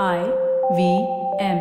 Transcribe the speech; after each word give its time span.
I 0.00 0.20
V 0.76 0.82
M. 1.38 1.58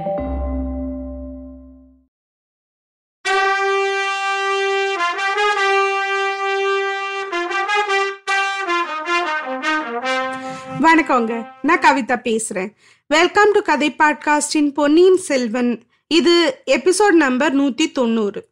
வணக்கங்க. 10.81 11.47
நான் 11.61 11.79
கவிதா 11.79 12.17
பேசுறேன். 12.27 12.71
வெல்கம் 13.07 13.51
டு 13.51 13.61
கதை 13.61 13.95
பாட்காஸ்டின் 13.99 14.73
பொன்னியின் 14.73 15.17
செல்வன். 15.17 15.83
இது 16.07 16.63
எபிசோட் 16.65 17.11
நம்பர் 17.11 17.55
நூத்தி 17.55 17.91
தொண்ணூறு 17.91 18.47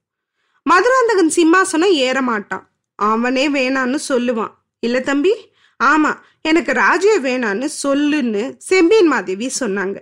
மதுராந்தகன் 0.64 1.32
சிம்மாசனம் 1.36 1.94
ஏற 2.08 2.22
மாட்டான் 2.22 2.70
அவனே 2.96 3.50
வேணான்னு 3.50 4.00
சொல்லுவான். 4.10 4.54
இல்ல 4.80 5.00
தம்பி? 5.00 5.34
ஆமா 5.80 6.12
எனக்கு 6.42 6.72
ராஜே 6.72 7.14
வேணான்னு 7.22 7.68
சொல்லுன்னு 7.84 8.58
செம்பியன் 8.58 9.08
மாதேவி 9.08 9.50
சொன்னாங்க. 9.60 9.98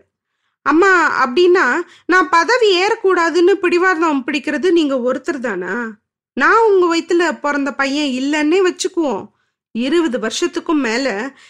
அம்மா 0.62 1.24
அப்படின்னா 1.26 1.66
நான் 2.06 2.30
பதவி 2.30 2.70
ஏறக்கூடாதுன்னு 2.84 3.52
பிடிவாதம் 3.52 4.24
பிடிக்கிறது 4.28 4.72
நீங்க 4.72 4.96
ஒருத்தர் 5.00 5.40
தானா? 5.40 5.74
நான் 6.34 6.66
உங்க 6.70 6.86
வயித்துல 6.92 7.40
பிறந்த 7.40 7.74
பையன் 7.74 8.08
இல்லைன்னே 8.08 8.60
வச்சுக்குவோம். 8.68 9.24
இருபது 9.72 10.18
வருஷத்துக்கும் 10.20 10.82
மேல 10.82 11.08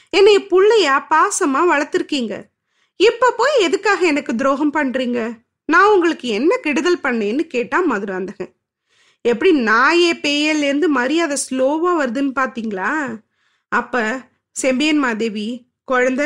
என்னைய 0.09 0.39
புள்ளையா 0.51 0.95
பாசமா 1.09 1.61
வளர்த்துருக்கீங்க. 1.73 2.33
இப்ப 2.99 3.33
போய் 3.37 3.55
எதுக்காக 3.61 4.05
எனக்கு 4.05 4.35
துரோகம் 4.35 4.73
பண்றீங்க? 4.73 5.19
நான் 5.65 5.91
உங்களுக்கு 5.91 6.27
என்ன 6.27 6.57
கெடுதல் 6.57 7.03
பண்ணேன்னு 7.03 7.43
கேட்டா 7.47 7.79
மதுராந்தகன். 7.79 8.53
எப்படி 9.21 9.51
நாயே 9.59 10.11
பேயல்லேருந்து 10.23 10.87
மரியாதை 10.87 11.37
ஸ்லோவா 11.49 11.91
வருதுன்னு 12.01 12.33
பாத்தீங்களா? 12.35 12.91
அப்ப 13.71 14.03
செம்பியன் 14.55 14.99
மாதேவி 14.99 15.47
குழந்த 15.91 16.23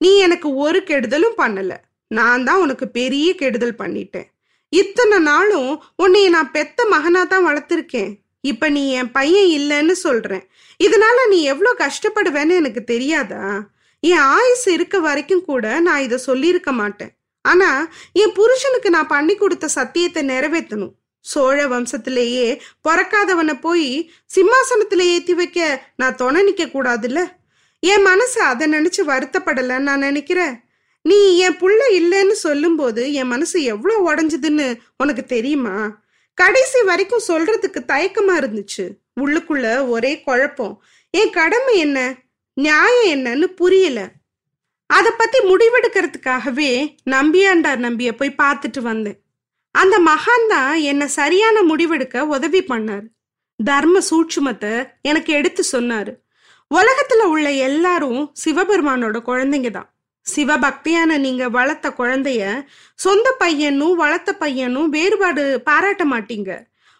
நீ 0.00 0.10
எனக்கு 0.16 0.54
ஒரு 0.54 0.78
கெடுதலும் 0.86 1.36
பண்ணல. 1.42 1.72
நான் 2.06 2.44
தான் 2.44 2.60
உனக்கு 2.60 2.88
பெரிய 2.88 3.34
கெடுதல் 3.34 3.78
பண்ணிட்டேன். 3.78 4.28
இத்தனை 4.72 5.18
நாளும் 5.18 5.72
உன்னைய 6.02 6.28
நான் 6.28 6.50
பெத்த 6.50 6.84
மகனா 6.84 7.22
தான் 7.24 7.46
வளர்த்துருக்கேன். 7.48 8.12
இப்ப 8.40 8.68
நீ 8.68 8.82
என் 8.90 9.10
பையன் 9.10 9.48
இல்லைன்னு 9.58 9.94
சொல்றேன். 10.06 10.44
இதனால 10.80 11.18
நீ 11.28 11.42
எவ்வளோ 11.42 11.72
கஷ்டப்படுவேன்னு 11.78 12.54
எனக்கு 12.62 12.84
தெரியாதா? 12.84 13.42
என் 14.00 14.24
ஆயுசு 14.36 14.72
இருக்க 14.72 14.96
வரைக்கும் 14.98 15.44
கூட 15.44 15.80
நான் 15.80 16.02
இதை 16.02 16.18
சொல்லியிருக்க 16.18 16.72
மாட்டேன். 16.72 17.12
ஆனா 17.44 17.68
என் 18.12 18.34
புருஷனுக்கு 18.38 18.90
நான் 18.90 19.06
பண்ணி 19.06 19.34
கொடுத்த 19.34 19.68
சத்தியத்தை 19.68 20.22
நிறைவேற்றணும். 20.28 20.94
சோழ 21.22 21.66
வம்சத்திலேயே 21.68 22.60
பிறக்காதவனை 22.88 23.60
போய் 23.60 24.10
சிம்மாசனத்துல 24.34 24.98
ஏத்தி 24.98 25.34
வைக்க 25.34 25.86
நான் 25.96 26.16
துணை 26.16 26.44
நிக்க 26.44 26.56
கூடாதுல்ல? 26.56 27.28
என் 27.80 28.02
மனசு 28.02 28.40
அதை 28.40 28.68
நினைச்சு 28.68 29.02
வருத்தப்படலன்னு 29.06 29.78
நான் 29.78 29.98
நினைக்கிறேன். 29.98 30.60
நீ 31.02 31.38
என் 31.38 31.56
புள்ள 31.56 31.78
இல்லைன்னு 31.90 32.30
சொல்லும்போது 32.30 33.12
என் 33.12 33.26
மனசு 33.26 33.62
எவ்வளோ 33.62 34.14
உடஞ்சதுன்னு 34.14 34.76
உனக்கு 34.96 35.24
தெரியுமா? 35.24 36.00
கடைசி 36.34 36.82
வரைக்கும் 36.82 37.26
சொல்றதுக்கு 37.28 37.78
தயக்கமா 37.86 38.36
இருந்துச்சு. 38.36 38.88
உள்ளுக்குள்ள 39.20 39.88
ஒரே 39.88 40.20
குழப்பம். 40.20 40.84
என் 41.10 41.30
கடமை 41.30 41.78
என்ன? 41.78 42.14
நியாயம் 42.54 43.24
என்னன்னு 43.24 43.44
புரியல. 43.44 44.10
அதை 44.86 45.12
பத்தி 45.18 45.38
முடிவெடுக்கிறதுக்காகவே 45.38 46.96
நம்பியாண்டார் 47.10 47.76
நம்பிய 47.76 48.14
போய் 48.14 48.34
பார்த்துட்டு 48.42 48.80
வந்தேன். 48.80 49.21
அந்த 49.74 49.98
மகான் 49.98 50.46
தான் 50.48 50.74
என்னை 50.74 51.06
சரியான 51.06 51.62
முடிவெடுக்க 51.62 52.20
உதவி 52.20 52.60
பண்ணார். 52.62 53.06
தர்ம 53.64 53.98
சூட்சுமத்தை 54.10 54.88
எனக்கு 55.02 55.32
எடுத்து 55.32 55.64
சொன்னாரு. 55.72 56.12
உலகத்துல 56.70 57.22
உள்ள 57.22 57.50
எல்லாரும் 57.50 58.32
சிவபெருமானோட 58.44 59.18
குழந்தைங்க 59.26 59.70
தான். 59.70 59.88
சிவபக்தியான 60.36 61.18
நீங்க 61.18 61.48
வளர்த்த 61.48 61.94
குழந்தைய 61.98 62.66
சொந்த 62.94 63.34
பையனும் 63.38 63.94
வளர்த்த 63.94 64.34
பையனும் 64.34 64.88
வேறுபாடு 64.88 65.60
பாராட்ட 65.60 66.04
மாட்டீங்க. 66.04 66.50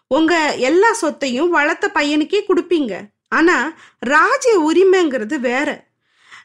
உங்க 0.07 0.55
எல்லா 0.55 0.93
சொத்தையும் 0.93 1.49
வளர்த்த 1.49 1.91
பையனுக்கே 1.93 2.41
கொடுப்பீங்க. 2.47 2.93
ஆனா 3.27 3.73
ராஜ்ய 3.99 4.53
உரிமைங்கிறது 4.59 5.39
வேற. 5.39 5.69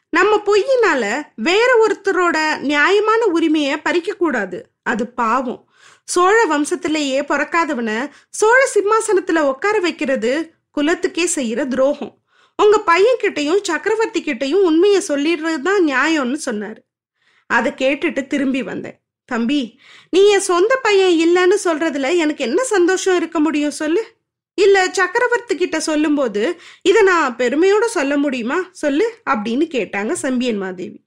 நம்ம 0.09 0.41
பொய்யினால 0.45 1.23
வேற 1.35 1.87
ஒருத்தரோட 1.87 2.59
நியாயமான 2.59 3.25
உரிமையை 3.25 3.77
பறிக்க 3.77 4.13
கூடாது 4.13 4.69
அது 4.83 5.07
பாவம். 5.07 5.68
சோழ 6.13 6.37
வம்சத்திலேயே 6.51 7.19
பிறக்காதவன 7.31 7.91
சோழ 8.29 8.59
சிம்மாசனத்துல 8.75 9.39
உட்கார 9.39 9.79
வைக்கிறது 9.79 10.31
குலத்துக்கே 10.77 11.25
செய்யற 11.35 11.67
துரோகம். 11.67 12.13
உங்க 12.59 12.77
பையன் 12.79 13.19
கிட்டையும் 13.21 13.61
சக்கரவர்த்தி 13.61 14.19
கிட்டையும் 14.23 14.65
உண்மையை 14.69 15.01
சொல்லிடுறது 15.07 15.59
தான் 15.59 15.85
நியாயம்னு 15.87 16.39
சொன்னாரு. 16.45 16.81
அதை 17.49 17.71
கேட்டுட்டு 17.71 18.27
திரும்பி 18.27 18.63
வந்தேன். 18.63 18.97
தம்பி 19.25 19.79
நீ 20.09 20.21
என் 20.29 20.47
சொந்த 20.51 20.73
பையன் 20.75 21.15
இல்லைன்னு 21.25 21.57
சொல்றதுல 21.63 22.17
எனக்கு 22.17 22.43
என்ன 22.45 22.63
சந்தோஷம் 22.63 23.15
இருக்க 23.15 23.39
முடியும் 23.39 23.77
சொல்லு? 23.81 24.03
இல்ல 24.57 24.77
சக்கரவர்த்தி 24.91 25.55
கிட்ட 25.55 25.79
சொல்லும்போது 25.79 26.43
இதை 26.81 27.01
நான் 27.01 27.35
பெருமையோட 27.35 27.85
சொல்ல 27.97 28.17
முடியுமா? 28.17 28.57
சொல்லு 28.71 29.07
அப்படின்னு 29.29 29.67
கேட்டாங்க 29.75 30.11
செம்பியன் 30.11 30.57
மாதேவி. 30.57 30.99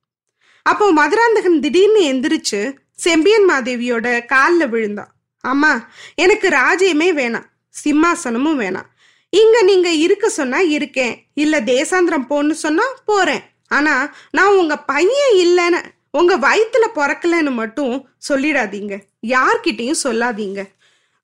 அப்போ 0.67 0.93
மதுராந்தகன் 0.93 1.61
திடீர்னு 1.61 2.03
எந்திரிச்சு 2.13 2.61
செம்பியன் 2.95 3.49
மாதேவியோட 3.49 4.25
காலில் 4.25 4.69
விழுந்தான் 4.69 5.13
அம்மா 5.41 5.89
எனக்கு 6.15 6.49
ராஜ்யமே 6.49 7.09
வேணாம் 7.21 7.51
சிம்மாசனமும் 7.85 8.61
வேணாம். 8.61 8.89
இங்க 9.31 9.63
நீங்க 9.63 9.91
இருக்க 9.91 10.29
சொன்னா 10.29 10.59
இருக்கேன் 10.59 11.27
இல்ல 11.35 11.61
தேசாந்திரம் 11.61 12.27
போன்னு 12.31 12.51
சொன்னா 12.51 12.83
போறேன். 13.05 13.43
ஆனா 13.69 14.15
நான் 14.31 14.57
உங்க 14.57 14.79
பையன் 14.79 15.35
இல்லைன்னு 15.37 15.85
உங்க 16.11 16.39
வயிற்றுல 16.39 16.87
பிறக்கலன்னு 16.95 17.51
மட்டும் 17.51 18.09
சொல்லிடாதீங்க. 18.29 18.99
யார்கிட்டையும் 19.27 20.03
சொல்லாதீங்க. 20.03 20.63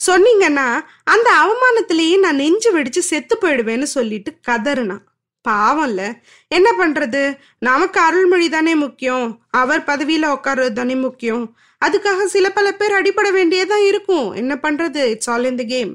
சொன்னீங்கன்னா 0.06 0.80
அந்த 1.04 1.28
அவமானத்திலேயே 1.42 2.18
நான் 2.18 2.36
நெஞ்சு 2.36 2.78
வெடிச்சு 2.78 2.98
செத்து 2.98 3.38
போயிடுவேன்னு 3.42 3.82
சொல்லிட்டு 3.82 4.32
கதறுனான் 4.48 5.04
பாவம்ல. 5.48 6.02
என்ன 6.48 6.68
பண்றது? 6.78 7.22
நமக்கு 7.58 8.00
அருள்மொழி 8.00 8.48
தானே 8.48 8.74
முக்கியம். 8.74 9.26
அவர் 9.50 9.82
பதவியில 9.86 10.26
உட்கார்றது 10.36 10.72
தானே 10.72 10.94
முக்கியம். 11.06 11.44
அதுக்காக 11.82 12.24
சில 12.24 12.46
பல 12.50 12.68
பேர் 12.72 12.92
அடிபட 12.92 13.28
வேண்டியதான் 13.32 13.84
இருக்கும். 13.90 14.28
என்ன 14.32 14.54
பண்றது? 14.62 15.02
It's 15.04 15.30
all 15.30 15.44
in 15.44 15.60
the 15.62 15.64
game 15.64 15.92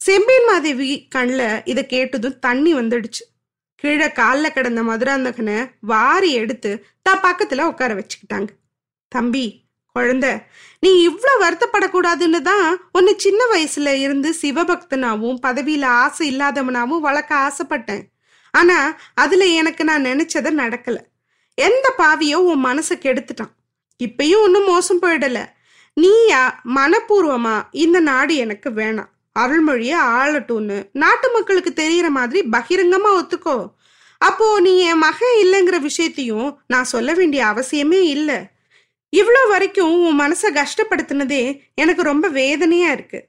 Sembiyan 0.00 0.46
Madevi 0.46 0.90
கண்ணில் 1.14 1.62
இதை 1.64 1.82
கேட்டதும் 1.86 2.38
தண்ணி 2.38 2.74
வந்துடுச்சு. 2.74 3.22
கீழே 3.82 4.08
காலில் 4.12 4.52
கிடந்த 4.52 4.82
மதுராந்தகனை 4.82 5.56
வாரி 5.80 6.30
எடுத்து 6.32 6.70
தான் 7.02 7.20
பக்கத்துல 7.20 7.62
உட்கார 7.62 7.90
வச்சுக்கிட்டாங்க. 7.94 8.48
தம்பி 9.12 9.46
குழந்தை 9.96 10.30
நீ 10.80 10.90
இவ்வளோ 11.08 11.32
வருத்தப்படக்கூடாதுன்னு 11.42 12.40
தான் 12.42 12.66
உன்னை 12.92 13.12
சின்ன 13.16 13.42
வயசுல 13.52 13.92
இருந்து 14.00 14.30
சிவபக்தனாவும் 14.42 15.38
பதவியில 15.46 15.84
ஆசை 15.84 16.24
இல்லாதவனாவும் 16.30 17.04
வளர்க்க 17.08 17.34
ஆசைப்பட்டேன். 17.46 18.02
ஆனா 18.56 18.78
அதுல 19.14 19.44
எனக்கு 19.60 19.82
நான் 19.84 20.04
நினைச்சத 20.04 20.48
நடக்கல. 20.62 20.98
எந்த 21.58 21.86
பாவியோ 21.98 22.38
உன் 22.48 22.64
மனசை 22.64 22.94
கெடுத்துட்டான். 22.96 23.52
இப்பயும் 24.04 24.42
ஒன்றும் 24.42 24.66
மோசம் 24.66 25.02
போயிடல. 25.02 25.38
நீயா 25.94 26.42
மனப்பூர்வமா 26.74 27.54
இந்த 27.70 28.00
நாடு 28.00 28.34
எனக்கு 28.44 28.70
வேணாம். 28.70 29.12
அருள்மொழிய 29.38 29.94
ஆளட்டும்னு 30.16 30.78
நாட்டு 30.92 31.28
மக்களுக்கு 31.32 31.70
தெரியற 31.76 32.08
மாதிரி 32.08 32.40
பகிரங்கமா 32.52 33.10
ஒத்துக்கோ. 33.20 33.56
அப்போ 34.20 34.46
நீ 34.60 34.72
என் 34.80 35.02
மகன் 35.06 35.34
இல்லைங்கிற 35.42 35.78
விஷயத்தையும் 35.80 36.48
நான் 36.66 36.92
சொல்ல 36.92 37.10
வேண்டிய 37.14 37.42
அவசியமே 37.44 38.00
இல்லை. 38.14 38.38
இவ்வளோ 39.16 39.42
வரைக்கும் 39.48 39.92
உன் 40.06 40.20
மனசை 40.20 40.48
கஷ்டப்படுத்தினதே 40.50 41.42
எனக்கு 41.74 42.02
ரொம்ப 42.02 42.26
வேதனையா 42.28 42.90
இருக்கு. 42.90 43.20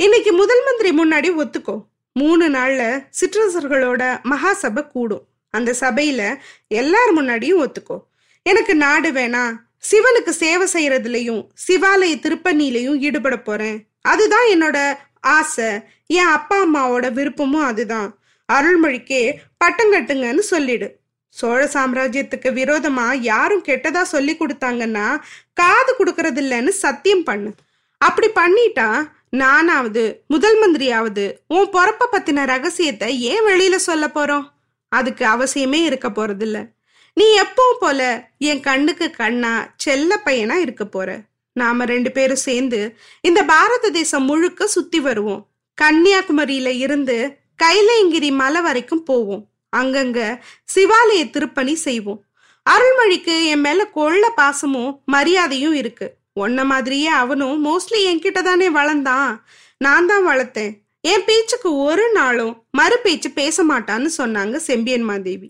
இன்னைக்கு 0.00 0.32
முதல் 0.32 0.62
மந்திரி 0.66 0.90
முன்னாடி 0.98 1.30
ஒத்துக்கோ. 1.42 1.76
மூணு 2.18 2.48
நாள்ல 2.48 2.82
சிற்றரசர்களோட 3.20 4.02
மகாசபை 4.30 4.86
கூடும். 4.86 5.24
அந்த 5.50 5.74
சபையில 5.80 6.36
எல்லார் 6.68 7.12
முன்னாடியும் 7.16 7.62
ஒத்துக்கோ. 7.64 7.96
எனக்கு 8.42 8.74
நாடு 8.74 9.12
வேணாம் 9.12 9.56
சிவனுக்கு 9.90 10.28
சேவை 10.28 10.66
செய்யறதுலயும் 10.72 11.46
சிவாலய 11.66 12.14
திருப்பணிலையும் 12.26 12.98
ஈடுபட 12.98 13.38
போறேன். 13.38 13.86
அதுதான் 14.00 14.46
என்னோட 14.46 14.94
ஆசை. 15.20 15.70
என் 16.06 16.32
அப்பா 16.36 16.56
அம்மாவோட 16.64 17.12
விருப்பமும் 17.12 17.66
அதுதான். 17.70 18.18
அருள்மொழிக்கே 18.52 19.34
பட்டம் 19.56 19.92
கட்டுங்கன்னு 19.92 20.38
சொல்லிடு. 20.38 20.98
சோழ 21.28 21.70
சாம்ராஜ்யத்துக்கு 21.72 22.48
விரோதமா 22.60 23.06
யாரும் 23.20 23.64
கெட்டதா 23.64 24.02
சொல்லி 24.02 24.36
கொடுத்தாங்கன்னா 24.36 25.20
காது 25.54 25.94
கொடுக்கறது 25.98 26.40
இல்லைன்னு 26.44 26.68
சத்தியம் 26.68 27.24
பண்ணு. 27.24 27.54
அப்படி 27.98 28.28
பண்ணிட்டா 28.28 28.88
நானாவது 29.34 30.22
முதல் 30.28 30.56
மந்திரியாவது 30.62 31.32
உன் 31.48 31.68
பொறப்ப 31.72 32.04
பத்தின 32.12 32.46
ரகசியத்தை 32.46 33.20
ஏன் 33.20 33.44
வெளியில 33.44 33.76
சொல்ல 33.76 34.10
போறோம்? 34.14 34.44
அதுக்கு 34.88 35.26
அவசியமே 35.26 35.82
இருக்க 35.84 36.08
போறதில்ல. 36.08 36.68
நீ 37.14 37.40
எப்பவும் 37.40 37.80
போல 37.80 38.30
என் 38.38 38.60
கண்ணுக்கு 38.60 39.10
கண்ணா 39.10 39.72
செல்ல 39.76 40.20
பையனா 40.24 40.54
இருக்க 40.54 40.84
போற. 40.84 41.20
நாம 41.52 41.84
ரெண்டு 41.84 42.12
பேரும் 42.12 42.36
சேர்ந்து 42.36 42.96
இந்த 43.20 43.44
பாரத 43.44 43.90
தேசம் 43.90 44.24
முழுக்க 44.24 44.66
சுத்தி 44.66 45.00
வருவோம். 45.00 45.46
கன்னியாகுமரியில 45.82 46.76
இருந்து 46.76 47.36
கைலைங்கிரி 47.62 48.30
மலை 48.32 48.60
வரைக்கும் 48.60 49.02
போவோம். 49.02 49.46
அங்கங்க 49.76 50.38
சிவாலய 50.74 51.30
திருப்பணி 51.30 51.74
செய்வோம். 51.74 52.24
அருள்மொழிக்கு 52.70 53.44
என் 53.44 53.60
மேல 53.60 53.86
கொள்ள 53.86 54.32
பாசமும் 54.36 55.02
மரியாதையும் 55.04 55.74
இருக்கு. 55.74 56.14
உன்ன 56.36 56.64
மாதிரியே 56.64 57.06
அவனும் 57.06 57.64
மோஸ்ட்லி 57.66 58.00
என்கிட்ட 58.06 58.42
தானே 58.42 58.68
வளர்ந்தான். 58.68 59.40
நான் 59.76 60.06
தான் 60.06 60.26
வளர்த்தேன். 60.26 60.72
என் 61.00 61.24
பேச்சுக்கு 61.26 61.76
ஒரு 61.76 62.12
நாளும் 62.12 62.64
மறு 62.70 62.98
பேச்சு 62.98 63.30
பேச 63.30 63.64
மாட்டான்னு 63.64 64.08
சொன்னாங்க 64.18 64.56
செம்பியன் 64.56 65.02
மாதேவி. 65.02 65.48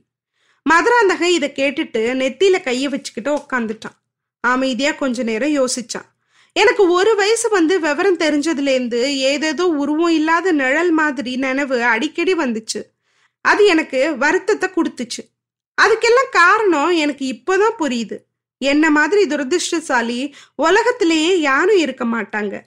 மதுராந்தகன் 0.62 1.30
இதை 1.30 1.52
கேட்டுட்டு 1.56 2.00
நெத்தியில 2.20 2.62
கையை 2.62 2.88
வச்சுக்கிட்டு 2.88 3.30
உக்காந்துட்டான். 3.36 3.96
அமைதியா 4.40 4.92
கொஞ்ச 4.92 5.22
நேரம் 5.22 5.56
யோசிச்சான். 5.60 6.08
எனக்கு 6.52 6.88
ஒரு 6.88 7.14
வயசு 7.14 7.48
வந்து 7.48 7.80
விவரம் 7.80 8.18
தெரிஞ்சதுலேருந்து 8.18 9.00
ஏதேதோ 9.30 9.64
உருவம் 9.66 10.12
இல்லாத 10.12 10.52
நிழல் 10.52 10.92
மாதிரி 10.92 11.36
நினைவு 11.36 11.82
அடிக்கடி 11.82 12.34
வந்துச்சு. 12.34 12.82
அது 13.40 13.64
எனக்கு 13.66 14.16
வருத்தத்தை 14.18 14.68
கொடுத்துச்சு. 14.68 15.22
அதுக்கெல்லாம் 15.82 16.30
காரணம் 16.30 16.90
எனக்கு 16.90 17.24
இப்போதான் 17.32 17.78
புரியுது. 17.78 18.16
என்ன 18.64 18.90
மாதிரி 18.90 19.26
துரதிருஷ்டசாலி 19.26 20.34
உலகத்திலேயே 20.54 21.40
யாரும் 21.40 21.76
இருக்க 21.76 22.04
மாட்டாங்க. 22.04 22.60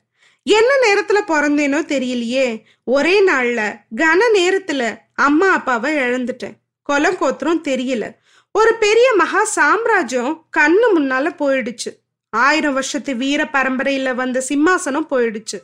என்ன 0.43 0.71
நேரத்துல 0.85 1.19
பிறந்தேனோ 1.27 1.79
தெரியலையே. 1.93 2.63
ஒரே 2.83 3.25
நாள்ல 3.25 3.79
கன 3.95 4.21
நேரத்துல 4.33 4.97
அம்மா 5.15 5.49
அப்பாவை 5.49 5.93
இழந்துட்டேன். 5.93 6.55
கொலம் 6.89 7.17
கோத்திரம் 7.17 7.63
தெரியல. 7.63 8.11
ஒரு 8.51 8.75
பெரிய 8.79 9.13
மகா 9.13 9.43
சாம்ராஜ்யம் 9.43 10.45
கண்ணு 10.57 10.85
முன்னால 10.95 11.33
போயிடுச்சு. 11.39 11.91
ஆயிரம் 12.29 12.73
வருஷத்து 12.73 13.15
வீர 13.15 13.43
பரம்பரையில 13.43 14.15
வந்த 14.15 14.43
சிம்மாசனம் 14.49 15.07
போயிடுச்சு. 15.09 15.57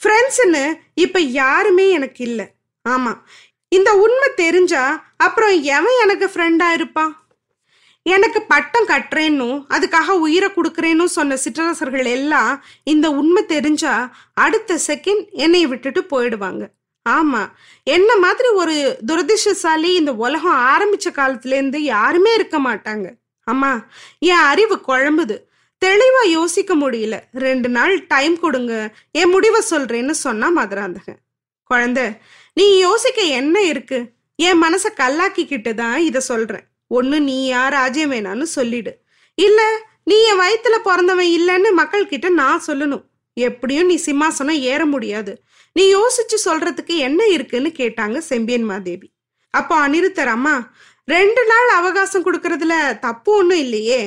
ஃப்ரெண்ட்ஸ்னு 0.00 0.74
இப்ப 0.94 1.20
யாருமே 1.20 1.90
எனக்கு 1.90 2.24
இல்லை. 2.24 2.46
ஆமா. 2.88 3.12
இந்த 3.68 3.92
உண்மை 3.94 4.28
தெரிஞ்சா 4.36 5.14
அப்புறம் 5.16 5.62
எவன் 5.62 6.00
எனக்கு 6.02 6.26
ஃப்ரெண்டா 6.26 6.72
இருப்பான்? 6.72 7.23
எனக்கு 8.12 8.42
பட்டம் 8.42 8.88
கட்டுறேன்னும் 8.88 9.58
அதுக்காக 9.74 10.16
உயிரை 10.24 10.48
கொடுக்குறேன்னு 10.56 11.04
சொன்ன 11.04 11.36
சிற்றரசர்கள் 11.36 12.04
எல்லாம் 12.04 12.64
இந்த 12.92 13.06
உண்மை 13.10 13.42
தெரிஞ்சா 13.46 13.94
அடுத்த 14.34 14.78
செகண்ட் 14.86 15.24
என்னைய 15.44 15.68
விட்டுட்டு 15.68 16.00
போயிடுவாங்க. 16.12 16.64
ஆமா 17.08 17.40
என்ன 17.82 18.10
மாதிரி 18.16 18.48
ஒரு 18.48 18.74
துரதிருஷ்டசாலி 19.06 19.94
இந்த 19.94 20.12
உலகம் 20.24 20.60
ஆரம்பிச்ச 20.72 21.08
காலத்துலேருந்து 21.10 21.76
யாருமே 21.76 22.34
இருக்க 22.34 22.58
மாட்டாங்க. 22.58 23.06
அம்மா 23.44 23.72
என் 24.18 24.44
அறிவு 24.52 24.76
குழம்புது. 24.88 25.36
தெளிவா 25.82 26.22
யோசிக்க 26.28 26.72
முடியல. 26.76 27.16
ரெண்டு 27.46 27.68
நாள் 27.68 27.94
டைம் 28.06 28.36
கொடுங்க 28.38 28.74
என் 29.10 29.30
முடிவை 29.30 29.60
சொல்றேன்னு 29.70 30.14
சொன்னா 30.26 30.48
மதுராந்தகன். 30.48 31.20
குழந்தை 31.70 32.06
நீ 32.52 32.78
யோசிக்க 32.78 33.20
என்ன 33.40 33.56
இருக்கு? 33.72 33.98
என் 34.36 34.62
மனசை 34.62 34.90
கல்லாக்கிக்கிட்டு 35.00 35.74
தான் 35.74 35.98
இதை 35.98 36.20
சொல்றேன். 36.20 36.64
ஒன்று 36.98 37.18
நீ 37.20 37.36
யார் 37.46 37.72
ராஜ்யம் 37.72 38.12
வேணான்னு 38.12 38.46
சொல்லிடு. 38.56 38.92
இல்ல 39.38 39.60
நீ 40.04 40.16
என் 40.24 40.40
வயித்துல 40.40 40.76
பிறந்தவன் 40.82 41.30
இல்லைன்னு 41.36 41.70
மக்கள் 41.72 42.10
கிட்ட 42.12 42.28
நான் 42.40 42.64
சொல்லணும். 42.66 43.04
எப்படியும் 43.36 43.86
நீ 43.86 43.96
சிம்மாசனம் 44.06 44.60
ஏற 44.72 44.82
முடியாது. 44.86 45.32
நீ 45.72 45.84
யோசிச்சு 45.94 46.36
சொல்றதுக்கு 46.44 46.96
என்ன 47.06 47.20
இருக்குன்னு 47.26 47.70
கேட்டாங்க 47.78 48.18
செம்பியன் 48.30 48.64
மாதேவி. 48.64 49.08
அப்போ 49.54 49.74
அனிருத்தர் 49.88 50.32
அம்மா 50.36 50.54
ரெண்டு 51.04 51.42
நாள் 51.46 51.70
அவகாசம் 51.78 52.26
கொடுக்கறதுல 52.26 52.74
தப்பு 52.98 53.30
ஒன்றும் 53.32 53.58
இல்லையே. 53.58 54.02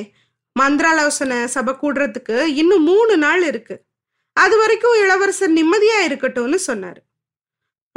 மந்திராலோசனை 0.55 1.39
சபை 1.55 1.73
கூடுறதுக்கு 1.81 2.37
இன்னும் 2.61 2.83
மூணு 2.83 3.15
நாள் 3.17 3.43
இருக்கு. 3.43 3.75
அது 4.37 4.55
வரைக்கும் 4.57 4.99
இளவரசர் 5.01 5.53
நிம்மதியா 5.53 5.99
இருக்கட்டும்னு 6.07 6.59
சொன்னாரு. 6.67 7.01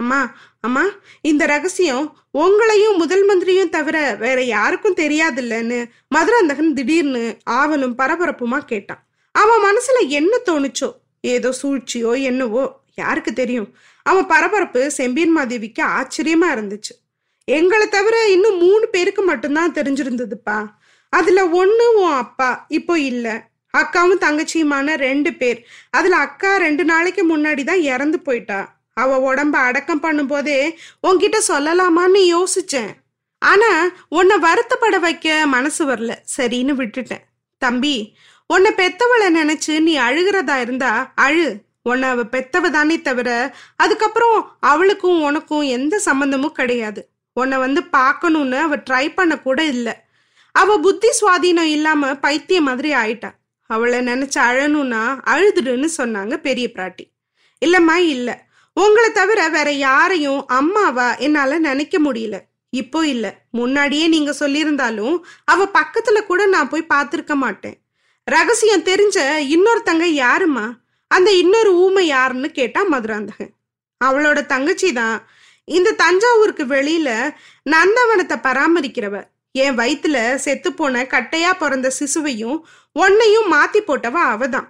அம்மா 0.00 0.20
அம்மா 0.60 0.84
இந்த 1.20 1.46
ரகசியம் 1.46 2.06
உங்களையும் 2.38 2.96
முதல் 2.96 3.24
மந்திரியும் 3.28 3.74
தவிர 3.76 3.96
வேற 4.18 4.38
யாருக்கும் 4.42 4.96
தெரியாதில்லன்னு 4.96 5.78
மதுராந்தகன் 6.14 6.72
திடீர்னு 6.72 7.24
ஆவலும் 7.50 7.98
பரபரப்புமா 7.98 8.58
கேட்டான். 8.72 9.02
அவன் 9.34 9.64
மனசுல 9.66 9.98
என்ன 10.08 10.32
தோணுச்சோ 10.50 10.90
ஏதோ 11.20 11.50
சூழ்ச்சியோ 11.62 12.12
என்னவோ 12.22 12.64
யாருக்கு 12.94 13.32
தெரியும். 13.32 13.68
அவன் 14.02 14.26
பரபரப்பு 14.26 14.90
செம்பியன் 14.90 15.36
மாதேவிக்கு 15.36 15.82
ஆச்சரியமா 15.98 16.48
இருந்துச்சு. 16.54 16.94
எங்களை 17.44 17.88
தவிர 17.88 18.16
இன்னும் 18.28 18.58
மூணு 18.58 18.88
பேருக்கு 18.88 19.22
மட்டும்தான் 19.22 19.72
தெரிஞ்சிருந்ததுப்பா. 19.72 20.58
அதுல 21.12 21.40
ஒண்ணு 21.60 21.86
உன் 22.00 22.16
அப்பா 22.24 22.64
இப்போ 22.68 22.94
இல்ல. 23.10 23.26
அக்காவும் 23.78 24.22
தங்கச்சியுமான 24.24 24.94
ரெண்டு 24.96 25.30
பேர். 25.34 25.58
அதுல 25.90 26.16
அக்கா 26.16 26.56
ரெண்டு 26.56 26.84
நாளைக்கு 26.84 27.22
முன்னாடி 27.30 27.62
தான் 27.64 27.82
இறந்து 27.92 28.20
போயிட்டா. 28.20 28.60
அவ 29.02 29.18
உடம்ப 29.28 29.56
அடக்கம் 29.68 30.02
பண்ணும்போதே 30.04 30.58
உன்கிட்ட 31.06 31.38
சொல்லலாமான்னு 31.48 32.22
யோசிச்சேன். 32.34 32.92
ஆனா 33.42 33.70
உன்னை 34.08 34.36
வருத்தப்பட 34.46 34.96
வைக்க 35.00 35.46
மனசு 35.54 35.82
வரல. 35.90 36.12
சரின்னு 36.36 36.74
விட்டுட்டேன். 36.80 37.24
தம்பி 37.62 37.96
உன்னை 38.50 38.70
பெத்தவளை 38.76 39.28
நினைச்சு 39.38 39.74
நீ 39.80 39.92
அழுகிறதா 39.98 40.56
இருந்தா 40.60 40.92
அழு. 41.26 41.48
உன்னை 41.82 42.08
அவ 42.08 42.22
பெத்தவ 42.32 42.70
தானே 42.70 42.96
தவிர 43.00 43.28
அதுக்கப்புறம் 43.76 44.38
அவளுக்கும் 44.70 45.20
உனக்கும் 45.28 45.66
எந்த 45.76 45.94
சம்பந்தமும் 45.98 46.58
கிடையாது. 46.58 47.02
உன்னை 47.36 47.58
வந்து 47.58 47.80
பார்க்கணும்னு 47.96 48.58
அவ 48.66 48.76
ட்ரை 48.88 49.06
பண்ண 49.14 49.34
கூட 49.46 49.60
இல்லை. 49.74 49.94
அவ 50.54 50.76
புத்தி 50.86 51.10
சுவாதீனம் 51.18 51.72
இல்லாம 51.76 52.10
பைத்தியம் 52.24 52.68
மாதிரி 52.68 52.90
ஆயிட்டா. 52.94 53.30
அவளை 53.70 53.98
நினைச்சு 54.06 54.38
அழணும்னா 54.48 55.02
அழுதுடுன்னு 55.32 55.88
சொன்னாங்க 55.98 56.36
பெரிய 56.46 56.66
பிராட்டி. 56.74 57.04
இல்லம்மா 57.66 57.96
இல்லை. 58.14 58.36
உங்களை 58.80 59.12
தவிர 59.12 59.48
வேற 59.48 59.70
யாரையும் 59.72 60.46
அம்மாவா 60.46 61.14
என்னால 61.16 61.58
நினைக்க 61.58 61.98
முடியல. 62.00 62.36
இப்போ 62.70 63.06
இல்ல. 63.06 63.26
முன்னாடியே 63.50 64.06
நீங்க 64.06 64.32
சொல்லியிருந்தாலும் 64.40 65.18
அவ 65.44 65.68
பக்கத்துல 65.78 66.22
கூட 66.22 66.46
நான் 66.46 66.68
போய் 66.68 66.90
பார்த்திருக்க 66.94 67.34
மாட்டேன். 67.34 67.76
ரகசியம் 68.24 68.82
தெரிஞ்ச 68.82 69.18
இன்னொருத்தங்க 69.54 70.06
யாருமா 70.24 70.66
அந்த 71.08 71.30
இன்னொரு 71.32 71.72
ஊமை 71.74 72.06
யாருன்னு 72.06 72.50
கேட்டா 72.50 72.82
மதுராந்தகன். 72.82 73.52
அவளோட 74.04 74.46
தங்கச்சி 74.46 74.92
தான். 74.92 75.16
இந்த 75.64 75.92
தஞ்சாவூருக்கு 75.92 76.64
வெளியில 76.64 77.08
நந்தவனத்தை 77.70 78.36
பராமரிக்கிறவ. 78.42 79.16
என் 79.52 79.78
வயித்துல 79.78 80.34
செத்து 80.34 80.72
போன 80.72 81.02
கட்டையா 81.02 81.50
பிறந்த 81.58 81.92
சிசுவையும் 82.00 82.58
ஒன்னையும் 82.94 83.48
மாத்தி 83.50 83.80
போட்டவ 83.80 84.16
அவதான். 84.32 84.68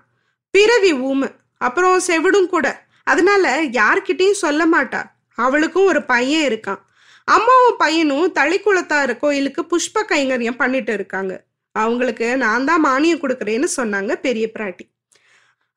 பிறவி 0.50 0.92
ஊமை. 0.92 1.28
அப்புறம் 1.58 2.00
செவிடும் 2.06 2.46
கூட. 2.46 2.88
அதனால 3.12 3.44
யார்கிட்டயும் 3.78 4.40
சொல்ல 4.44 4.62
மாட்டா. 4.74 5.00
அவளுக்கும் 5.38 5.90
ஒரு 5.90 6.00
பையன் 6.12 6.46
இருக்கான். 6.50 6.80
அம்மாவும் 7.28 7.78
பையனும் 7.78 8.32
தளிக்குளத்தார் 8.38 9.12
கோயிலுக்கு 9.16 9.62
புஷ்ப 9.62 9.98
கைங்கரியம் 10.00 10.60
பண்ணிட்டு 10.62 10.92
இருக்காங்க. 10.92 11.32
அவங்களுக்கு 11.74 12.28
நான் 12.36 12.64
தான் 12.64 12.84
மானியம் 12.84 13.22
கொடுக்குறேன்னு 13.24 13.68
சொன்னாங்க 13.76 14.12
பெரிய 14.26 14.46
பிராட்டி. 14.54 14.86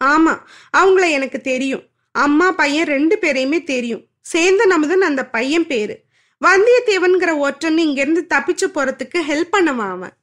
ஆமா 0.04 0.34
அவங்கள 0.78 1.06
எனக்கு 1.18 1.40
தெரியும். 1.42 1.84
அம்மா 2.16 2.48
பையன் 2.52 2.90
ரெண்டு 2.94 3.16
பேரையுமே 3.22 3.60
தெரியும். 3.64 4.04
சேர்ந்த 4.32 4.64
நமதன் 4.66 5.08
அந்த 5.10 5.22
பையன் 5.36 5.68
பேரு. 5.68 5.96
வந்தியத்தேவன்கிற 6.42 7.32
ஒற்றன் 7.38 7.78
இங்கிருந்து 7.78 8.22
தப்பிச்சு 8.34 8.68
போறதுக்கு 8.76 9.20
ஹெல்ப் 9.30 9.54
பண்ணுவான் 9.56 9.94
அவன். 9.96 10.16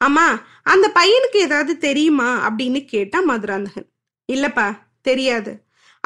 அம்மா 0.00 0.26
அந்த 0.62 0.86
பையனுக்கு 0.94 1.38
ஏதாவது 1.46 1.72
தெரியுமா 1.86 2.28
அப்படின்னு 2.48 2.80
கேட்டா 2.84 3.18
மதுராந்தகன். 3.28 3.88
இல்லப்பா 4.32 4.68
தெரியாது. 5.00 5.52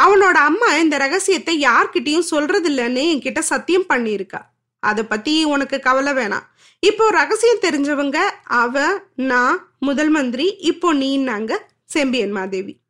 அவனோட 0.00 0.36
அம்மா 0.48 0.76
இந்த 0.76 0.96
ரகசியத்தை 0.96 1.64
யார்கிட்டயும் 1.64 2.30
சொல்றது 2.32 2.70
இல்லைன்னு 2.70 3.02
என்கிட்ட 3.12 3.38
சத்தியம் 3.38 3.88
பண்ணியிருக்கா. 3.88 4.40
அதை 4.78 5.04
பத்தி 5.04 5.44
உனக்கு 5.44 5.80
கவலை 5.80 6.12
வேணாம். 6.12 6.46
இப்போ 6.78 7.10
ரகசியம் 7.10 7.60
தெரிஞ்சவங்க 7.60 8.16
அவ 8.44 9.02
நான் 9.14 9.76
முதல் 9.78 10.08
மந்திரி 10.08 10.56
இப்போ 10.56 10.94
நீன்னாங்க 10.94 11.52
செம்பியன் 11.84 12.30
மாதேவி. 12.30 12.80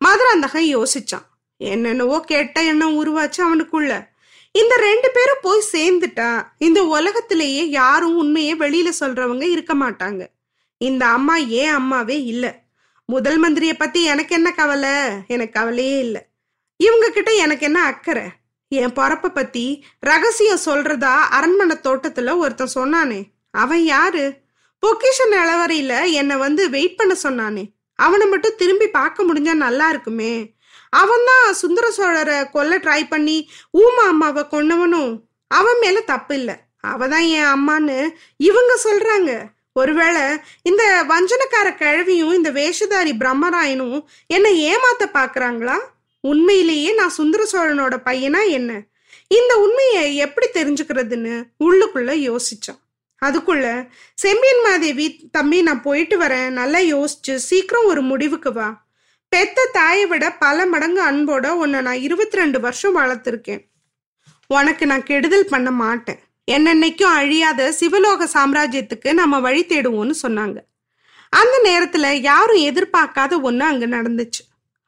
மதுராந்தகன் 0.00 0.68
யோசிச்சான். 0.76 1.26
என்னென்னவோ 1.56 2.20
கேட்ட 2.20 2.62
எண்ணம் 2.62 2.96
உருவாச்சு 3.00 3.40
அவனுக்குள்ள. 3.46 4.12
இந்த 4.52 4.76
ரெண்டு 4.76 5.10
பேரும் 5.10 5.42
போய் 5.42 5.68
சேர்ந்துட்டா 5.72 6.46
இந்த 6.58 6.84
உலகத்திலேயே 6.84 7.68
யாரும் 7.68 8.16
உண்மையை 8.16 8.54
வெளியில 8.58 8.88
சொல்றவங்க 9.00 9.42
இருக்க 9.42 9.74
மாட்டாங்க. 9.74 10.26
இந்த 10.76 11.06
அம்மா 11.06 11.36
ஏன் 11.36 11.72
அம்மாவே 11.72 12.22
இல்லை? 12.22 12.52
முதல் 13.04 13.38
மந்திரியை 13.42 13.72
பத்தி 13.78 14.04
எனக்கு 14.04 14.34
என்ன 14.34 14.52
கவலை? 14.52 14.94
எனக்கு 15.26 15.60
கவலையே 15.60 15.98
இல்லை. 15.98 16.22
இவங்க 16.86 17.06
கிட்ட 17.10 17.30
எனக்கு 17.44 17.64
என்ன 17.66 17.80
அக்கறை? 17.84 18.26
என் 18.72 18.96
பிறப்ப 18.98 19.26
பத்தி 19.28 19.66
ரகசியம் 20.00 20.64
சொல்றதா 20.64 21.14
அரண்மனை 21.36 21.76
தோட்டத்துல 21.82 22.36
ஒருத்தன் 22.36 22.74
சொன்னானே. 22.74 23.20
அவன் 23.54 23.84
யாரு? 23.84 24.24
பொக்கிஷ 24.82 25.18
நிலவரையில 25.30 25.92
என்னை 26.12 26.36
வந்து 26.36 26.62
வெயிட் 26.70 26.98
பண்ண 26.98 27.14
சொன்னானே. 27.22 27.64
அவனை 27.98 28.26
மட்டும் 28.26 28.58
திரும்பி 28.60 28.88
பார்க்க 28.88 29.26
முடிஞ்சா 29.28 29.54
நல்லா 29.64 29.86
இருக்குமே. 29.88 30.34
அவன் 31.02 31.24
தான் 31.26 31.46
சுந்தர 31.54 31.86
சோழரை 31.98 32.38
கொல்ல 32.50 32.74
ட்ரை 32.78 33.00
பண்ணி 33.08 33.36
ஊமா 33.78 34.04
அம்மாவை 34.12 34.42
கொன்னவனும். 34.50 35.12
அவன் 35.50 35.80
மேல 35.80 36.00
தப்பு 36.12 36.34
இல்லை. 36.34 36.56
அவ 36.92 37.08
தான் 37.08 37.26
என் 37.36 37.50
அம்மான்னு 37.54 37.98
இவங்க 38.48 38.72
சொல்றாங்க. 38.84 39.32
ஒருவேளை 39.80 40.24
இந்த 40.62 40.82
வஞ்சனக்கார 41.08 41.68
கிழவியும் 41.78 42.34
இந்த 42.38 42.50
வேஷதாரி 42.58 43.12
பிரம்மராயனும் 43.22 43.98
என்னை 44.26 44.52
ஏமாத்த 44.70 45.04
பாக்குறாங்களா 45.12 45.76
உண்மையிலேயே 46.28 46.94
நான் 46.94 47.10
சுந்தர 47.10 47.46
சோழனோட 47.52 47.94
பையனா 48.04 48.48
என்ன? 48.48 48.82
இந்த 49.28 49.58
உண்மையை 49.58 50.16
எப்படி 50.16 50.46
தெரிஞ்சுக்கிறதுன்னு 50.54 51.34
உள்ளுக்குள்ள 51.64 52.12
யோசிச்சான். 52.28 52.80
அதுக்குள்ள 53.24 53.88
செம்பியன் 54.14 54.62
மாதேவி 54.62 55.28
தம்பி 55.30 55.62
நான் 55.62 55.82
போயிட்டு 55.82 56.20
வரேன். 56.20 56.48
நல்லா 56.48 56.78
யோசிச்சு 56.78 57.34
சீக்கிரம் 57.34 57.84
ஒரு 57.84 58.02
முடிவுக்கு 58.02 58.52
வா. 58.52 58.86
பெத்த 59.28 59.68
தாயை 59.72 60.06
விட 60.06 60.32
பல 60.32 60.66
மடங்கு 60.66 61.02
அன்போட 61.10 61.46
உன்னை 61.46 61.80
நான் 61.80 62.00
இருபத்தி 62.00 62.36
ரெண்டு 62.36 62.60
வருஷம் 62.60 62.96
வளர்த்துருக்கேன். 62.96 63.62
உனக்கு 64.46 64.86
நான் 64.86 65.02
கெடுதல் 65.02 65.50
பண்ண 65.50 65.70
மாட்டேன். 65.70 66.18
என்னென்னைக்கும் 66.50 67.14
அழியாத 67.20 67.72
சிவலோக 67.72 68.28
சாம்ராஜ்யத்துக்கு 68.34 69.12
நம்ம 69.12 69.40
வழி 69.40 69.64
தேடுவோம்னு 69.64 70.14
சொன்னாங்க. 70.22 70.56
அந்த 71.30 71.54
நேரத்துல 71.64 72.12
யாரும் 72.12 72.64
எதிர்பார்க்காத 72.70 73.40
ஒன்று 73.40 73.64
அங்க 73.64 73.86
நடந்துச்சு. 73.86 74.42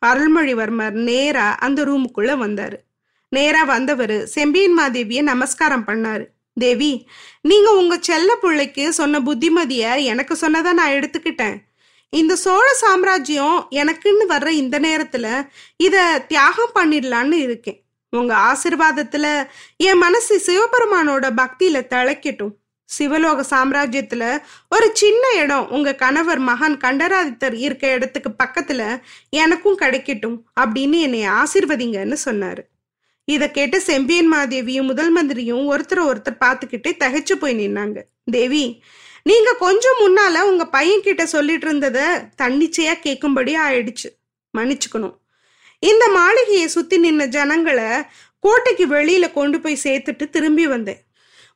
அருள்மொழிவர்மர் 0.06 0.90
நேரா 0.90 1.54
அந்த 1.54 1.84
ரூமுக்குள்ள 1.84 2.32
வந்தாரு. 2.44 2.76
நேரா 3.28 3.62
வந்தவர் 3.64 4.26
செம்பியன் 4.26 4.78
மாதேவிய 4.78 5.22
நமஸ்காரம் 5.22 5.86
பண்ணாரு. 5.86 6.24
தேவி 6.54 7.08
நீங்க 7.40 7.70
உங்க 7.72 7.98
செல்ல 8.00 8.34
பிள்ளைக்கு 8.34 8.92
சொன்ன 8.92 9.20
புத்திமதிய 9.20 10.02
எனக்கு 10.04 10.34
சொன்னதா 10.40 10.72
நான் 10.72 10.90
எடுத்துக்கிட்டேன். 10.90 11.56
இந்த 12.10 12.36
சோழ 12.36 12.72
சாம்ராஜ்யம் 12.72 13.66
எனக்குன்னு 13.70 14.24
வர்ற 14.28 14.46
இந்த 14.46 14.80
நேரத்துல 14.80 15.48
இத 15.76 16.24
தியாகம் 16.28 16.74
பண்ணிடலான்னு 16.74 17.32
இருக்கேன். 17.32 17.82
உங்க 18.10 18.34
ஆசிர்வாதத்துல 18.36 19.26
என் 19.76 19.98
மனசு 19.98 20.34
சிவபெருமானோட 20.46 21.26
பக்தியில 21.36 21.80
திளைக்கட்டும் 21.90 22.54
சிவலோக 22.86 23.44
சாம்ராஜ்யத்துல 23.50 24.38
ஒரு 24.70 24.90
சின்ன 24.92 25.28
இடம். 25.34 25.70
உங்க 25.70 25.94
கணவர் 25.94 26.40
மகான் 26.40 26.78
கண்டராதித்தர் 26.84 27.54
இருக்க 27.54 27.92
இடத்துக்கு 27.92 28.30
பக்கத்துல 28.44 29.00
எனக்கும் 29.30 29.78
கிடைக்கட்டும் 29.78 30.38
அப்படின்னு 30.60 31.00
என்னை 31.00 31.28
ஆசிர்வதிங்கன்னு 31.28 32.16
சொன்னாரு. 32.24 32.62
இதை 33.24 33.50
கேட்ட 33.50 33.80
செம்பியன் 33.80 34.32
மாதேவியும் 34.32 34.82
முதல் 34.82 35.12
மந்திரியும் 35.12 35.64
ஒருத்தர் 35.72 36.02
ஒருத்தர் 36.10 36.42
பார்த்துக்கிட்டே 36.44 36.92
தகைச்சு 37.04 37.34
போய் 37.34 37.68
நின்னாங்க. 37.68 38.02
தேவி 38.24 38.82
நீங்க 39.22 39.52
கொஞ்சம் 39.58 39.98
முன்னால 40.00 40.40
உங்க 40.40 40.66
பையன் 40.66 41.00
கிட்ட 41.00 41.26
சொல்லிட்டு 41.26 41.72
இருந்தத 41.72 42.28
தன்னிச்சையா 42.42 42.94
கேட்கும்படி 43.02 43.54
ஆயிடுச்சு. 43.68 44.08
மன்னிச்சுக்கணும். 44.58 45.16
இந்த 45.78 46.08
மாளிகையை 46.08 46.68
சுத்தி 46.68 46.98
நின்ன 47.00 47.26
ஜனங்களை 47.26 47.88
கோட்டைக்கு 48.38 48.86
வெளியில 48.86 49.32
கொண்டு 49.32 49.60
போய் 49.60 49.78
சேர்த்துட்டு 49.84 50.28
திரும்பி 50.28 50.66
வந்தேன். 50.66 51.05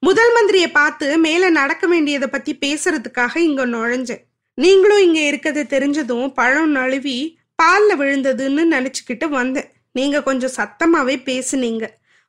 முதல் 0.03 0.31
மந்திரியை 0.35 0.71
பார்த்து 0.73 1.19
மேல 1.19 1.51
நடக்க 1.51 1.87
வேண்டியதை 1.87 2.29
பத்தி 2.29 2.59
பேசுறதுக்காக 2.61 3.37
இங்க 3.37 3.67
நுழைஞ்சேன். 3.67 4.23
நீங்களும் 4.55 5.03
இங்க 5.03 5.21
இருக்கிறது 5.21 5.79
தெரிஞ்சதும் 5.79 6.33
பழம் 6.33 6.71
நழுவி 6.71 7.39
பால்ல 7.63 7.97
விழுந்ததுன்னு 7.97 8.65
நினைச்சுக்கிட்டு 8.71 9.29
வந்தேன். 9.29 9.71
நீங்க 9.93 10.23
கொஞ்சம் 10.23 10.57
சத்தமாவே 10.57 11.17
பேசுனீங்க. 11.31 11.87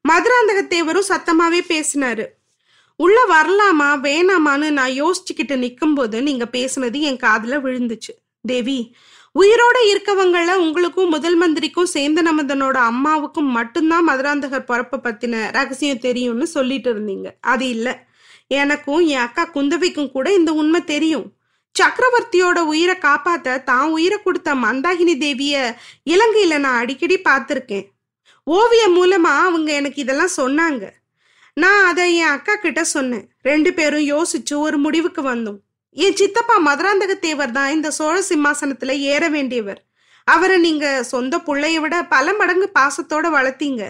மதுராந்தகத்தேவரும் 0.09 1.09
சத்தமாவே 1.09 1.61
பேசினாரு. 1.67 2.25
உள்ள 2.95 3.17
வரலாமா 3.29 3.89
வேணாமான்னு 4.07 4.69
நான் 4.69 5.03
யோசிச்சுக்கிட்டு 5.03 5.55
நிக்கும்போது 5.65 6.21
நீங்க 6.21 6.47
பேசுனது 6.51 6.99
என் 6.99 7.21
காதுல 7.23 7.59
விழுந்துச்சு. 7.65 8.13
தேவி 8.41 8.95
உயிரோட 9.39 9.77
இருக்கவங்கள 9.93 10.55
உங்களுக்கும் 10.55 11.09
முதல் 11.09 11.35
மந்திரிக்கும் 11.35 11.87
சேந்தனமதனோட 11.93 12.71
அம்மாவுக்கும் 12.71 13.45
மட்டும்தான் 13.45 14.07
மதுராந்தகர் 14.07 14.65
பிறப்ப 14.67 14.97
பத்தின 15.03 15.51
ரகசியம் 15.51 15.99
தெரியும்னு 15.99 16.47
சொல்லிட்டு 16.47 16.93
இருந்தீங்க. 16.93 17.31
அது 17.41 17.69
இல்ல. 17.69 18.05
எனக்கும் 18.47 19.07
என் 19.07 19.17
அக்கா 19.17 19.49
குந்தவைக்கும் 19.53 20.11
கூட 20.11 20.33
இந்த 20.33 20.53
உண்மை 20.53 20.83
தெரியும். 20.83 21.31
சக்கரவர்த்தியோட 21.75 22.59
உயிரை 22.59 22.95
காப்பாத்த 22.95 23.63
தான் 23.63 23.89
உயிரை 23.89 24.17
கொடுத்த 24.23 24.55
மந்தாகினி 24.55 25.17
தேவிய 25.17 25.77
இலங்கையில 26.09 26.59
நான் 26.59 26.79
அடிக்கடி 26.79 27.17
பார்த்துருக்கேன். 27.17 27.87
ஓவியம் 28.43 28.95
மூலமா 28.95 29.33
அவங்க 29.47 29.71
எனக்கு 29.71 30.01
இதெல்லாம் 30.01 30.37
சொன்னாங்க. 30.37 30.89
நான் 31.53 31.85
அதை 31.85 32.15
என் 32.15 32.33
அக்கா 32.37 32.55
கிட்ட 32.55 32.83
சொன்னேன். 32.83 33.29
ரெண்டு 33.41 33.73
பேரும் 33.73 34.07
யோசிச்சு 34.07 34.55
ஒரு 34.55 34.77
முடிவுக்கு 34.77 35.21
வந்தோம். 35.21 35.57
என் 35.93 36.15
சித்தப்பா 36.15 36.55
மதுராந்தக 36.57 37.13
தேவர் 37.19 37.51
தான் 37.51 37.71
இந்த 37.71 37.91
சோழ 37.91 38.23
சிம்மாசனத்துல 38.29 38.91
ஏற 39.13 39.29
வேண்டியவர். 39.29 39.79
அவரை 40.23 40.57
நீங்க 40.57 41.03
சொந்த 41.03 41.37
பிள்ளைய 41.37 41.79
விட 41.79 42.03
பல 42.03 42.33
மடங்கு 42.33 42.71
பாசத்தோட 42.79 43.25
வளர்த்தீங்க. 43.37 43.89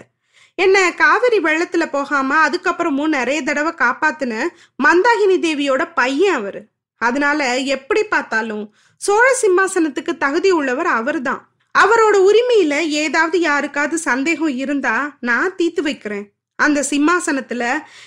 என்ன 0.54 0.92
காவிரி 0.92 1.38
வெள்ளத்துல 1.38 1.90
போகாம 1.90 2.48
அதுக்கப்புறமும் 2.48 3.14
நிறைய 3.18 3.42
தடவை 3.42 3.72
காப்பாத்துன 3.72 4.46
மந்தாகினி 4.84 5.36
தேவியோட 5.46 5.94
பையன் 5.94 6.34
அவரு. 6.34 6.62
அதனால 6.96 7.58
எப்படி 7.58 8.02
பார்த்தாலும் 8.04 8.74
சோழ 8.96 9.36
சிம்மாசனத்துக்கு 9.42 10.16
தகுதி 10.16 10.50
உள்ளவர் 10.50 10.86
அவர்தான். 10.86 11.48
அவரோட 11.78 12.16
உரிமையில 12.30 12.74
ஏதாவது 12.80 13.40
யாருக்காவது 13.40 13.98
சந்தேகம் 13.98 14.56
இருந்தா 14.56 15.16
நான் 15.20 15.56
தீர்த்து 15.56 15.82
வைக்கிறேன். 15.82 16.26
அந்த 16.58 16.84
சிம்மாசனத்துல 16.90 17.64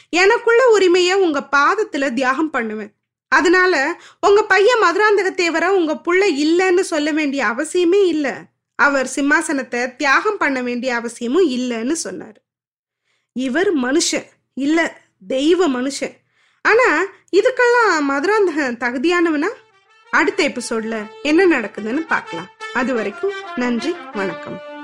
எனக்குள்ள 0.10 0.62
உரிமைய 0.78 1.14
உங்க 1.14 1.40
பாதத்துல 1.56 2.14
தியாகம் 2.14 2.50
பண்ணுவேன். 2.50 2.94
அதனால 3.36 4.02
உங்க 4.22 4.44
பையன் 4.44 4.82
மதுராந்தக 4.82 5.30
தேவரை 5.42 5.68
உங்க 5.68 6.02
புள்ள 6.06 6.24
இல்லைன்னு 6.44 6.80
சொல்ல 6.80 7.12
வேண்டிய 7.12 7.46
அவசியமே 7.46 8.06
இல்லை. 8.06 8.32
அவர் 8.76 9.10
சிம்மாசனத்தை 9.16 9.96
தியாகம் 9.96 10.38
பண்ண 10.38 10.62
வேண்டிய 10.62 10.96
அவசியமும் 10.96 11.50
இல்லைன்னு 11.50 11.92
சொன்னார். 11.92 12.40
இவர் 13.34 13.72
மனுஷன். 13.78 14.28
இல்ல 14.54 15.02
தெய்வ 15.28 15.68
மனுஷன். 15.70 16.16
ஆனா 16.62 17.04
இதுக்கெல்லாம் 17.32 18.02
மதுராந்தகன் 18.02 18.78
தகுதியானவனா? 18.78 19.50
அடுத்த 20.12 20.50
எபிசோட்ல 20.50 20.96
என்ன 21.22 21.60
நடக்குதுன்னு 21.60 22.08
பார்க்கலாம். 22.08 22.50
அது 22.74 22.94
வரைக்கும் 22.94 23.34
நன்றி 23.56 23.96
வணக்கம். 24.14 24.75